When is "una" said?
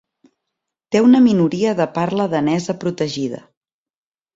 1.09-1.21